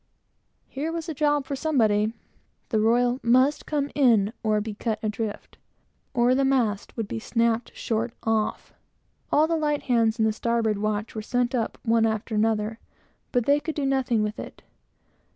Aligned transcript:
Here 0.67 0.91
was 0.91 1.07
a 1.07 1.13
job 1.13 1.45
for 1.45 1.55
somebody. 1.55 2.11
The 2.69 2.79
royal 2.79 3.19
must 3.21 3.67
come 3.67 3.91
in 3.93 4.33
or 4.41 4.59
be 4.59 4.73
cut 4.73 4.97
adrift, 5.03 5.59
or 6.15 6.33
the 6.33 6.43
mast 6.43 6.97
would 6.97 7.07
be 7.07 7.19
snapped 7.19 7.71
short 7.75 8.11
off. 8.23 8.73
All 9.31 9.45
the 9.45 9.55
light 9.55 9.83
hands 9.83 10.17
in 10.17 10.25
the 10.25 10.33
starboard 10.33 10.79
watch 10.79 11.13
were 11.13 11.21
sent 11.21 11.53
up, 11.53 11.77
one 11.83 12.07
after 12.07 12.33
another, 12.33 12.79
but 13.31 13.45
they 13.45 13.59
could 13.59 13.75
do 13.75 13.85
nothing 13.85 14.23
with 14.23 14.39
it. 14.39 14.63